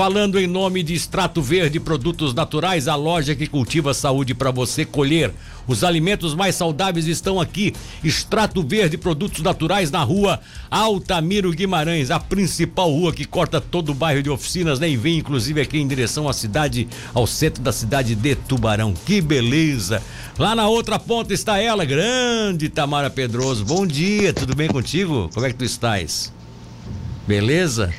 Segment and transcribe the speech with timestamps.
[0.00, 4.82] falando em nome de Extrato Verde Produtos Naturais, a loja que cultiva saúde para você
[4.82, 5.30] colher.
[5.68, 7.74] Os alimentos mais saudáveis estão aqui.
[8.02, 10.40] Extrato Verde Produtos Naturais na rua
[10.70, 14.88] Altamiro Guimarães, a principal rua que corta todo o bairro de oficinas, né?
[14.88, 18.94] E vem inclusive aqui em direção à cidade, ao centro da cidade de Tubarão.
[19.04, 20.02] Que beleza!
[20.38, 23.66] Lá na outra ponta está ela, grande Tamara Pedroso.
[23.66, 25.28] Bom dia, tudo bem contigo?
[25.34, 26.32] Como é que tu estás?
[27.28, 27.92] Beleza?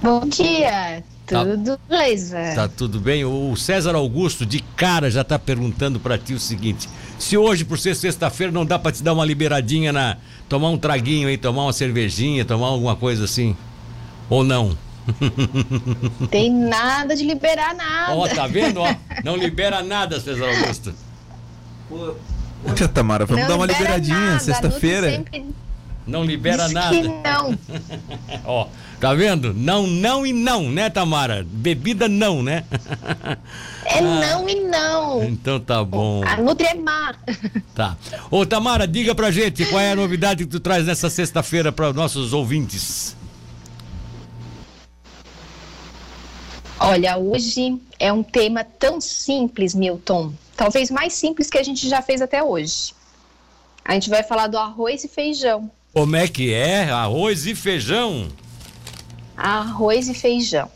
[0.00, 1.44] Bom dia, tá.
[1.44, 2.38] tudo tá, beleza.
[2.54, 3.24] Tá tudo bem?
[3.24, 6.88] O César Augusto, de cara, já tá perguntando para ti o seguinte:
[7.18, 10.16] se hoje, por ser sexta-feira, não dá para te dar uma liberadinha na.
[10.48, 13.56] tomar um traguinho aí, tomar uma cervejinha, tomar alguma coisa assim?
[14.30, 14.76] Ou não?
[16.30, 18.14] Tem nada de liberar nada.
[18.14, 18.80] Ó, tá vendo?
[18.80, 20.94] Ó, não libera nada, César Augusto.
[22.64, 25.10] Poxa, Tamara, vamos não dar uma liberadinha sexta-feira.
[25.10, 25.46] Sempre...
[26.08, 26.96] Não libera Diz nada.
[26.96, 27.58] Que não.
[28.44, 28.66] Ó,
[28.98, 29.52] tá vendo?
[29.52, 31.46] Não, não e não, né, Tamara?
[31.46, 32.64] Bebida não, né?
[33.84, 35.22] É ah, não e não.
[35.22, 36.22] Então tá bom.
[36.24, 37.18] A Nutremar.
[37.74, 37.96] Tá.
[38.30, 41.90] Ô, Tamara, diga pra gente qual é a novidade que tu traz nessa sexta-feira para
[41.90, 43.14] os nossos ouvintes.
[46.80, 50.32] Olha, hoje é um tema tão simples, Milton.
[50.56, 52.94] Talvez mais simples que a gente já fez até hoje.
[53.84, 55.70] A gente vai falar do arroz e feijão.
[55.98, 56.84] Como é que é?
[56.84, 58.28] Arroz e feijão?
[59.36, 60.70] Arroz e feijão.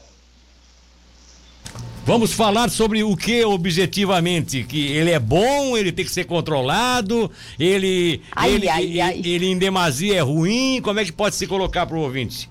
[2.04, 4.64] Vamos falar sobre o que objetivamente?
[4.64, 9.22] Que ele é bom, ele tem que ser controlado, ele, ai, ele, ai, ai.
[9.24, 10.80] ele em demasia é ruim.
[10.82, 12.50] Como é que pode se colocar para o ouvinte?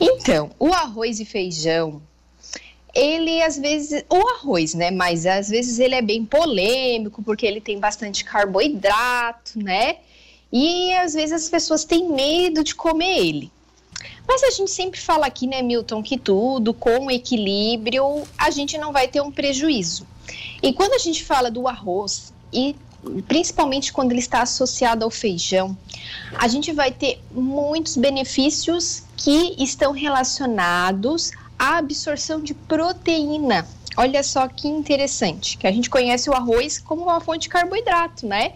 [0.00, 2.02] Então, o arroz e feijão,
[2.92, 4.90] ele às vezes, o arroz, né?
[4.90, 9.98] Mas às vezes ele é bem polêmico porque ele tem bastante carboidrato, né?
[10.52, 13.52] E às vezes as pessoas têm medo de comer ele.
[14.26, 18.92] Mas a gente sempre fala aqui, né, Milton, que tudo com equilíbrio a gente não
[18.92, 20.06] vai ter um prejuízo.
[20.62, 22.76] E quando a gente fala do arroz e
[23.26, 25.76] principalmente quando ele está associado ao feijão,
[26.36, 33.66] a gente vai ter muitos benefícios que estão relacionados à absorção de proteína.
[33.96, 38.26] Olha só que interessante, que a gente conhece o arroz como uma fonte de carboidrato,
[38.26, 38.52] né?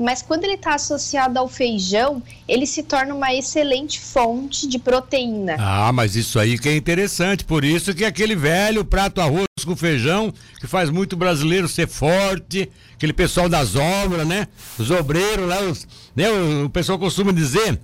[0.00, 5.56] Mas quando ele está associado ao feijão, ele se torna uma excelente fonte de proteína.
[5.58, 9.76] Ah, mas isso aí que é interessante, por isso que aquele velho prato arroz com
[9.76, 14.48] feijão, que faz muito brasileiro ser forte, aquele pessoal das obras, né?
[14.78, 16.30] Os obreiros lá, os, né?
[16.64, 17.78] o, pessoal costuma dizer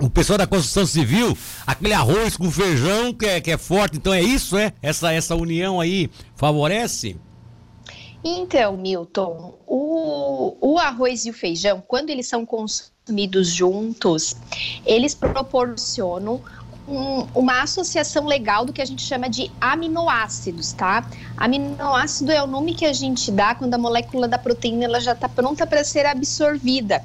[0.00, 1.36] o pessoal da construção civil,
[1.66, 4.72] aquele arroz com feijão que é, que é forte, então é isso, é?
[4.80, 7.16] Essa, essa união aí favorece?
[8.24, 14.36] Então, Milton, o, o arroz e o feijão, quando eles são consumidos juntos,
[14.84, 16.40] eles proporcionam
[16.88, 21.08] um, uma associação legal do que a gente chama de aminoácidos, tá?
[21.36, 25.12] Aminoácido é o nome que a gente dá quando a molécula da proteína ela já
[25.12, 27.04] está pronta para ser absorvida.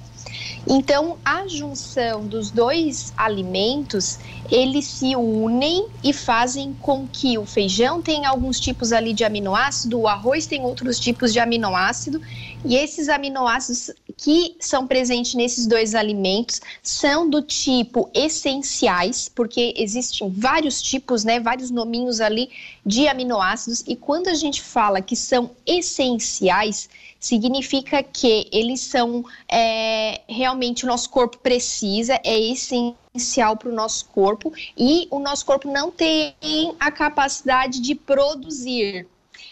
[0.66, 4.18] Então, a junção dos dois alimentos,
[4.50, 10.00] eles se unem e fazem com que o feijão tenha alguns tipos ali de aminoácido,
[10.00, 12.22] o arroz tem outros tipos de aminoácido,
[12.63, 20.30] e esses aminoácidos que são presentes nesses dois alimentos são do tipo essenciais, porque existem
[20.30, 22.50] vários tipos, né, vários nominhos ali
[22.85, 26.90] de aminoácidos, e quando a gente fala que são essenciais,
[27.24, 34.06] significa que eles são é, realmente o nosso corpo precisa, é essencial para o nosso
[34.08, 36.36] corpo e o nosso corpo não tem
[36.78, 39.08] a capacidade de produzir.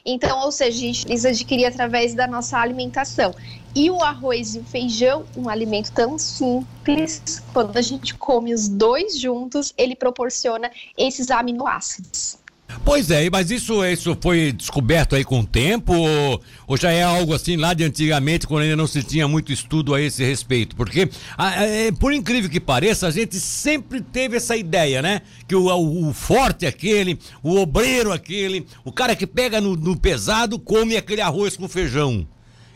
[0.06, 3.34] Então, ou seja, a gente precisa adquirir através da nossa alimentação.
[3.74, 8.68] E o arroz e o feijão, um alimento tão simples, quando a gente come os
[8.68, 12.41] dois juntos, ele proporciona esses aminoácidos.
[12.84, 17.04] Pois é, mas isso, isso foi descoberto aí com o tempo ou, ou, já é
[17.04, 20.76] algo assim lá de antigamente, quando ainda não se tinha muito estudo a esse respeito?
[20.76, 25.22] Porque, a, é, por incrível que pareça, a gente sempre teve essa ideia, né?
[25.48, 29.98] Que o, o, o forte aquele, o obreiro aquele, o cara que pega no, no
[29.98, 32.28] pesado come aquele arroz com feijão.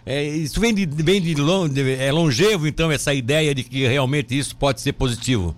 [0.06, 4.38] É, isso vem de, vem de, de é longevo, então, essa ideia de que realmente
[4.38, 5.56] isso pode ser positivo.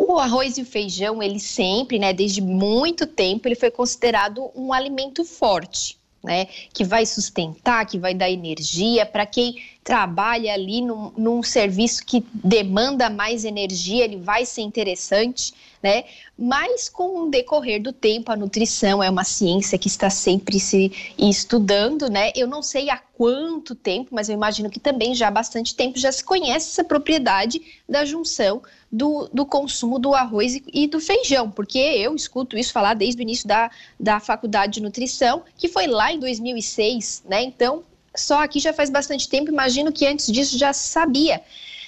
[0.00, 4.72] O arroz e o feijão, ele sempre, né, desde muito tempo, ele foi considerado um
[4.72, 5.98] alimento forte.
[6.20, 9.54] Né, que vai sustentar, que vai dar energia para quem
[9.88, 16.04] trabalha ali num, num serviço que demanda mais energia, ele vai ser interessante, né?
[16.38, 20.92] Mas com o decorrer do tempo, a nutrição é uma ciência que está sempre se
[21.16, 22.32] estudando, né?
[22.36, 25.98] Eu não sei há quanto tempo, mas eu imagino que também já há bastante tempo
[25.98, 27.58] já se conhece essa propriedade
[27.88, 28.60] da junção
[28.92, 33.22] do, do consumo do arroz e, e do feijão, porque eu escuto isso falar desde
[33.22, 37.42] o início da, da faculdade de nutrição, que foi lá em 2006, né?
[37.42, 37.84] Então,
[38.20, 41.42] só aqui já faz bastante tempo, imagino que antes disso já sabia.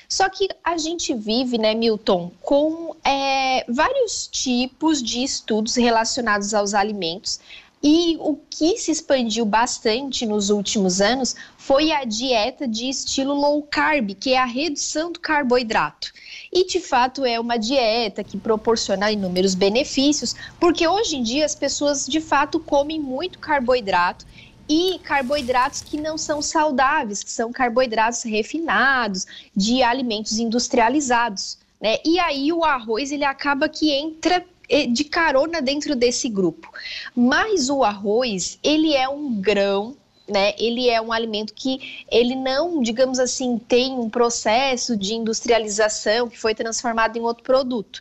[0.08, 6.74] Só que a gente vive, né, Milton, com é, vários tipos de estudos relacionados aos
[6.74, 7.38] alimentos.
[7.82, 13.62] E o que se expandiu bastante nos últimos anos foi a dieta de estilo low
[13.62, 16.12] carb, que é a redução do carboidrato.
[16.52, 21.54] E de fato é uma dieta que proporciona inúmeros benefícios, porque hoje em dia as
[21.54, 24.26] pessoas de fato comem muito carboidrato
[24.70, 31.58] e carboidratos que não são saudáveis, que são carboidratos refinados, de alimentos industrializados.
[31.80, 31.98] Né?
[32.04, 36.70] E aí o arroz ele acaba que entra eh, de carona dentro desse grupo.
[37.16, 39.96] Mas o arroz, ele é um grão
[40.28, 40.54] né?
[40.60, 46.38] Ele é um alimento que ele não, digamos assim, tem um processo de industrialização que
[46.38, 48.00] foi transformado em outro produto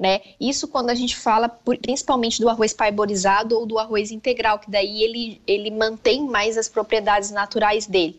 [0.00, 0.22] né?
[0.40, 5.02] Isso quando a gente fala principalmente do arroz parborizado ou do arroz integral, que daí
[5.02, 8.18] ele, ele mantém mais as propriedades naturais dele.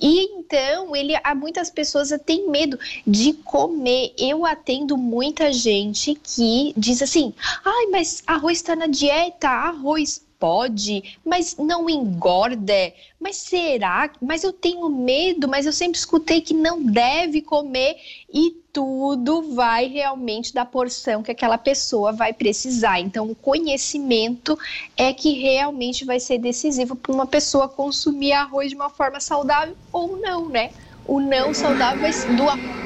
[0.00, 2.76] E então, ele, há muitas pessoas têm medo
[3.06, 4.12] de comer.
[4.18, 7.32] Eu atendo muita gente que diz assim:
[7.64, 12.92] ai, mas arroz está na dieta, arroz pode, mas não engorda.
[13.20, 14.10] Mas será?
[14.20, 17.94] Mas eu tenho medo, mas eu sempre escutei que não deve comer
[18.28, 22.98] e tudo vai realmente da porção que aquela pessoa vai precisar.
[22.98, 24.58] Então, o conhecimento
[24.96, 29.76] é que realmente vai ser decisivo para uma pessoa consumir arroz de uma forma saudável
[29.92, 30.72] ou não, né?
[31.04, 32.81] O não saudável do arroz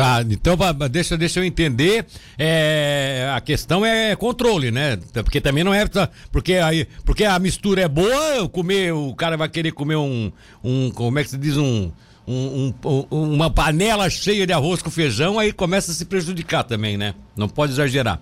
[0.00, 0.56] ah, então,
[0.90, 2.06] deixa, deixa eu entender.
[2.38, 4.98] É, a questão é controle, né?
[5.12, 5.84] Porque também não é.
[6.30, 10.32] Porque, aí, porque a mistura é boa, comer, o cara vai querer comer um.
[10.62, 11.56] um como é que se diz?
[11.56, 11.90] Um,
[12.26, 16.96] um, um, uma panela cheia de arroz com feijão, aí começa a se prejudicar também,
[16.96, 17.14] né?
[17.34, 18.20] Não pode exagerar.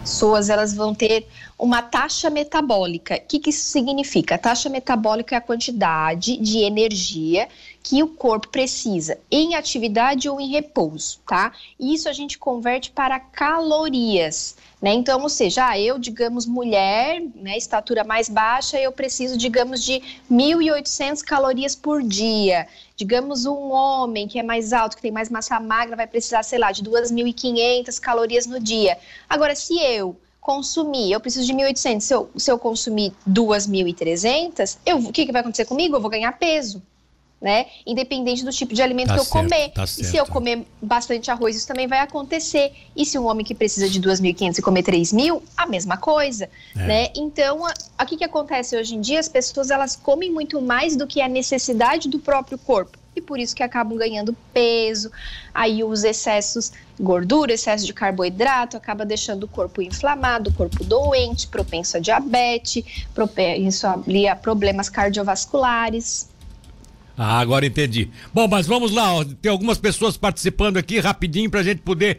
[0.00, 1.26] Pessoas elas vão ter
[1.58, 3.16] uma taxa metabólica.
[3.16, 4.34] O que, que isso significa?
[4.34, 7.48] A taxa metabólica é a quantidade de energia
[7.84, 11.52] que o corpo precisa em atividade ou em repouso, tá?
[11.78, 14.94] Isso a gente converte para calorias, né?
[14.94, 20.02] Então, ou seja, ah, eu, digamos, mulher, né, estatura mais baixa, eu preciso, digamos, de
[20.32, 22.66] 1.800 calorias por dia.
[22.96, 26.58] Digamos, um homem que é mais alto, que tem mais massa magra, vai precisar, sei
[26.58, 28.96] lá, de 2.500 calorias no dia.
[29.28, 34.96] Agora, se eu consumir, eu preciso de 1.800, se eu, se eu consumir 2.300, eu,
[35.00, 35.96] o que, que vai acontecer comigo?
[35.96, 36.82] Eu vou ganhar peso
[37.44, 37.66] né?
[37.86, 39.68] Independente do tipo de alimento tá que eu certo, comer.
[39.68, 42.72] Tá e se eu comer bastante arroz, isso também vai acontecer.
[42.96, 46.86] E se um homem que precisa de 2.500 e comer 3.000, a mesma coisa, é.
[46.86, 47.08] né?
[47.14, 49.20] Então, o que, que acontece hoje em dia?
[49.20, 52.96] As pessoas, elas comem muito mais do que a necessidade do próprio corpo.
[53.14, 55.10] E por isso que acabam ganhando peso.
[55.52, 61.46] Aí os excessos, gordura, excesso de carboidrato, acaba deixando o corpo inflamado, o corpo doente,
[61.46, 66.32] propenso a diabetes, propenso a problemas cardiovasculares.
[67.16, 68.10] Ah, agora entendi.
[68.32, 69.24] Bom, mas vamos lá, ó.
[69.24, 72.18] tem algumas pessoas participando aqui rapidinho para a gente poder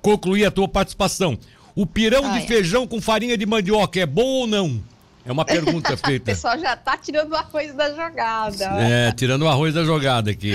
[0.00, 1.38] concluir a tua participação.
[1.74, 2.46] O pirão ah, de é.
[2.46, 4.82] feijão com farinha de mandioca é bom ou não?
[5.24, 6.22] É uma pergunta feita.
[6.22, 8.64] o pessoal já tá tirando o arroz da jogada.
[8.80, 10.54] É, tirando o arroz da jogada aqui.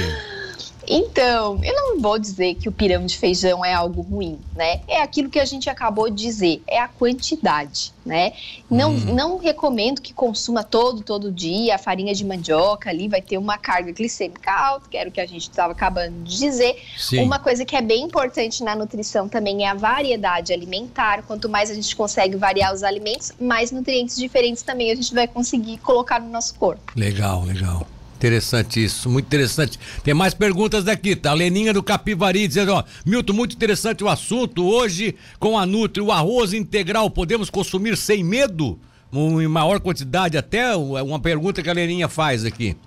[0.88, 4.82] Então, eu não vou dizer que o pirão de feijão é algo ruim, né?
[4.88, 8.34] É aquilo que a gente acabou de dizer, é a quantidade, né?
[8.70, 9.14] Não, hum.
[9.14, 13.58] não recomendo que consuma todo, todo dia a farinha de mandioca ali, vai ter uma
[13.58, 16.76] carga glicêmica alta, que era o que a gente estava acabando de dizer.
[16.98, 17.20] Sim.
[17.20, 21.24] Uma coisa que é bem importante na nutrição também é a variedade alimentar.
[21.24, 25.28] Quanto mais a gente consegue variar os alimentos, mais nutrientes diferentes também a gente vai
[25.28, 26.92] conseguir colocar no nosso corpo.
[26.96, 27.88] Legal, legal.
[28.24, 29.78] Interessante isso, muito interessante.
[30.02, 31.32] Tem mais perguntas daqui, tá?
[31.32, 34.66] A Leninha do Capivari dizendo, ó, Milton, muito interessante o assunto.
[34.66, 38.80] Hoje, com a Nutri, o arroz integral podemos consumir sem medo?
[39.12, 40.74] Em maior quantidade até?
[40.74, 42.78] Uma pergunta que a Leninha faz aqui.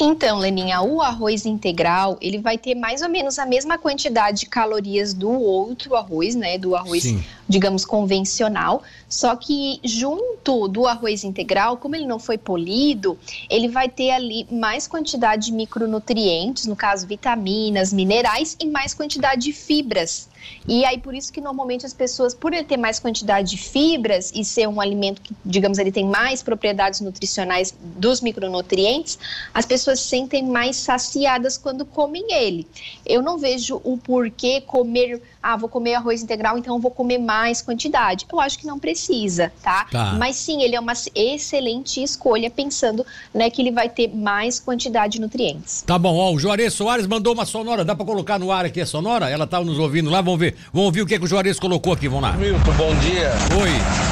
[0.00, 4.46] Então, Leninha, o arroz integral, ele vai ter mais ou menos a mesma quantidade de
[4.46, 6.58] calorias do outro arroz, né?
[6.58, 7.22] Do arroz, Sim.
[7.52, 8.82] Digamos, convencional.
[9.08, 13.18] Só que junto do arroz integral, como ele não foi polido,
[13.48, 19.42] ele vai ter ali mais quantidade de micronutrientes, no caso, vitaminas, minerais e mais quantidade
[19.42, 20.31] de fibras
[20.66, 24.32] E aí por isso que normalmente as pessoas, por ele ter mais quantidade de fibras
[24.34, 29.18] e ser um alimento que, digamos, ele tem mais propriedades nutricionais dos micronutrientes,
[29.52, 32.66] as pessoas se sentem mais saciadas quando comem ele.
[33.04, 37.62] Eu não vejo o porquê comer, ah, vou comer arroz integral, então vou comer mais
[37.62, 38.26] quantidade.
[38.30, 39.86] Eu acho que não precisa, tá?
[39.90, 40.14] Tá.
[40.18, 45.14] Mas sim, ele é uma excelente escolha pensando, né, que ele vai ter mais quantidade
[45.14, 45.82] de nutrientes.
[45.82, 48.80] Tá bom, ó, o Juarez Soares mandou uma sonora, dá pra colocar no ar aqui
[48.80, 49.28] a sonora?
[49.28, 50.56] Ela tá nos ouvindo lá, vamos ver.
[50.72, 52.32] Vamos ouvir o que, que o Juarez colocou aqui, vamos lá.
[52.32, 53.32] Milton, bom dia.
[53.60, 54.11] Oi.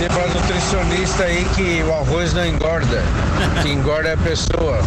[0.00, 3.02] Dizer pra nutricionista aí que o arroz não engorda.
[3.60, 4.78] Que engorda é a pessoa.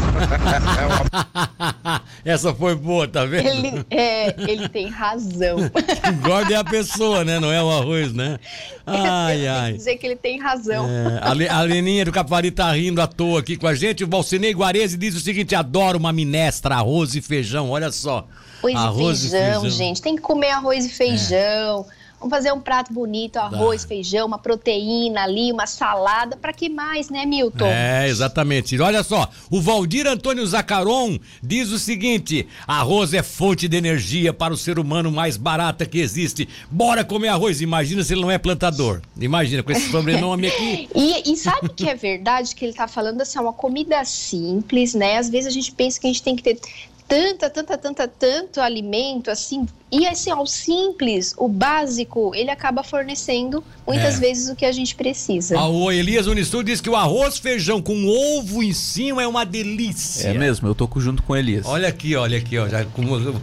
[2.26, 3.48] Essa foi boa, tá vendo?
[3.48, 5.60] Ele, é, ele tem razão.
[6.12, 7.40] Engorda é a pessoa, né?
[7.40, 8.40] Não é o arroz, né?
[8.88, 9.74] Ai, ai.
[9.74, 10.90] dizer que ele tem razão.
[10.90, 14.04] É, a, Le, a Leninha do Capivari tá rindo à toa aqui com a gente.
[14.04, 17.70] O Valcinei Guarese diz o seguinte: adoro uma minestra, arroz e feijão.
[17.70, 18.28] Olha só.
[18.64, 20.02] Arroz, arroz e, feijão, e feijão, gente.
[20.02, 21.86] Tem que comer arroz e feijão.
[22.00, 22.03] É.
[22.24, 26.38] Vamos fazer um prato bonito, arroz, feijão, uma proteína ali, uma salada.
[26.38, 27.66] Para que mais, né, Milton?
[27.66, 28.80] É, exatamente.
[28.80, 34.54] Olha só, o Valdir Antônio Zacaron diz o seguinte: arroz é fonte de energia para
[34.54, 36.48] o ser humano mais barata que existe.
[36.72, 37.60] Bora comer arroz.
[37.60, 39.02] Imagina se ele não é plantador.
[39.20, 40.88] Imagina, com esse sobrenome aqui.
[40.96, 44.94] e, e sabe que é verdade que ele tá falando assim, é uma comida simples,
[44.94, 45.18] né?
[45.18, 46.58] Às vezes a gente pensa que a gente tem que ter
[47.14, 49.68] tanta, tanta, tanta, tanto alimento assim.
[49.92, 54.20] E assim, ao simples, o básico, ele acaba fornecendo muitas é.
[54.20, 55.56] vezes o que a gente precisa.
[55.56, 59.46] Ah, o Elias Unistu diz que o arroz feijão com ovo em cima é uma
[59.46, 60.30] delícia.
[60.30, 61.68] É mesmo, eu tô junto com o Elias.
[61.68, 62.84] Olha aqui, olha aqui, ó, já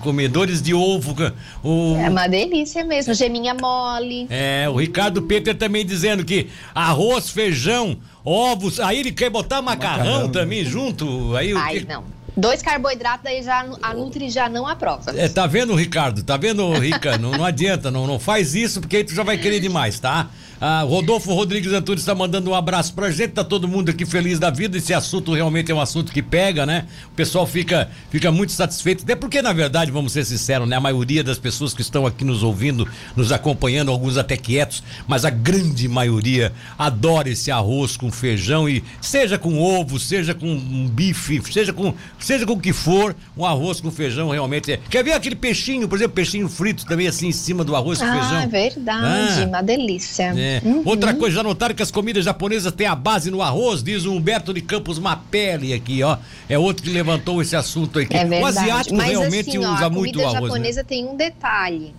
[0.01, 1.15] comedores de ovo.
[1.63, 1.95] O...
[1.95, 4.27] É uma delícia mesmo, geminha mole.
[4.29, 10.05] É, o Ricardo Peter também dizendo que arroz, feijão, ovos, aí ele quer botar macarrão,
[10.05, 10.29] macarrão.
[10.33, 11.37] também junto.
[11.37, 11.87] Aí, Ai, que...
[11.87, 12.20] não.
[12.41, 15.13] Dois carboidratos, aí já a Nutri já não aprova.
[15.15, 16.23] É, tá vendo, Ricardo?
[16.23, 17.19] Tá vendo, Rica?
[17.19, 20.31] não, não adianta, não, não faz isso, porque aí tu já vai querer demais, tá?
[20.61, 24.39] Ah, Rodolfo Rodrigues Antunes está mandando um abraço pra gente, tá todo mundo aqui feliz
[24.39, 24.77] da vida.
[24.77, 26.87] Esse assunto realmente é um assunto que pega, né?
[27.07, 30.77] O pessoal fica, fica muito satisfeito, até porque, na verdade, vamos ser sinceros, né?
[30.77, 32.87] A maioria das pessoas que estão aqui nos ouvindo,
[33.17, 38.85] nos acompanhando, alguns até quietos, mas a grande maioria adora esse arroz com feijão e
[39.01, 43.47] seja com ovo, seja com um bife, seja com, seja com o que for, um
[43.47, 44.81] arroz com feijão realmente é.
[44.91, 48.05] Quer ver aquele peixinho, por exemplo, peixinho frito também assim em cima do arroz com
[48.05, 48.43] ah, feijão?
[48.43, 50.35] Ah, verdade, uma delícia.
[50.37, 50.50] É.
[50.65, 50.83] Uhum.
[50.85, 53.83] Outra coisa, já notaram que as comidas japonesas têm a base no arroz?
[53.83, 56.17] Diz o Humberto de Campos Mapelli aqui, ó.
[56.49, 58.17] É outro que levantou esse assunto aqui.
[58.17, 58.43] É verdade.
[58.43, 60.35] O asiático Mas, realmente assim, ó, usa muito arroz.
[60.35, 60.87] A comida japonesa né?
[60.89, 61.95] tem um detalhe.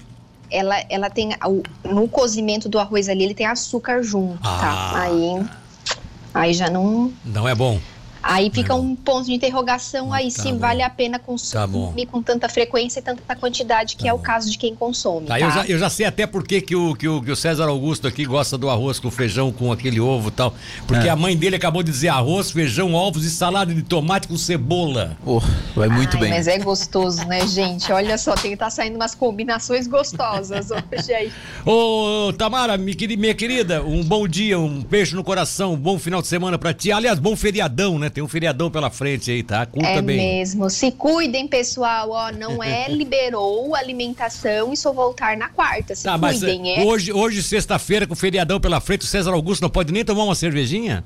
[0.49, 1.29] Ela, ela tem.
[1.83, 4.49] No cozimento do arroz ali, ele tem açúcar junto, tá?
[4.49, 4.91] ah.
[4.93, 5.01] tá?
[5.03, 5.45] Aí.
[6.33, 7.11] Aí já não.
[7.25, 7.79] Não é bom.
[8.23, 10.59] Aí fica um ponto de interrogação aí tá se bom.
[10.59, 14.17] vale a pena consumir tá com tanta frequência e tanta quantidade, que tá é bom.
[14.17, 15.25] o caso de quem consome.
[15.27, 15.39] Tá, tá?
[15.39, 17.67] Eu, já, eu, já, sei até por que, que, o, que, o, que o César
[17.67, 20.53] Augusto aqui gosta do arroz com feijão, com aquele ovo e tal.
[20.85, 21.09] Porque é.
[21.09, 25.17] a mãe dele acabou de dizer arroz, feijão, ovos e salada de tomate com cebola.
[25.25, 25.41] Oh,
[25.75, 26.29] vai muito Ai, bem.
[26.29, 27.91] Mas é gostoso, né, gente?
[27.91, 31.31] Olha só, tem que estar tá saindo umas combinações gostosas hoje aí.
[31.65, 36.27] Ô, Tamara, minha querida, um bom dia, um beijo no coração, um bom final de
[36.27, 36.91] semana pra ti.
[36.91, 38.10] Aliás, bom feriadão, né?
[38.11, 39.65] Tem um feriadão pela frente aí, tá?
[39.65, 40.17] Curta é bem.
[40.17, 40.69] mesmo.
[40.69, 42.09] Se cuidem, pessoal.
[42.11, 45.95] Ó, não é liberou alimentação e só voltar na quarta.
[45.95, 46.83] Se tá, cuidem, mas, é.
[46.83, 50.23] Hoje, hoje sexta-feira, com o feriadão pela frente, o César Augusto não pode nem tomar
[50.23, 51.03] uma cervejinha?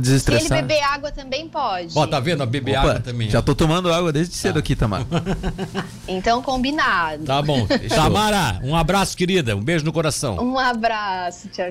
[0.00, 1.92] Se ele beber água também pode.
[1.94, 2.46] Ó, tá vendo?
[2.46, 3.28] Beber água também.
[3.28, 4.60] Já tô tomando água desde cedo tá.
[4.60, 5.04] aqui, Tamara.
[6.08, 7.24] então, combinado.
[7.24, 7.66] Tá bom.
[7.94, 9.54] Tamara, um abraço, querida.
[9.54, 10.36] Um beijo no coração.
[10.36, 11.48] Um abraço.
[11.48, 11.70] Tchau,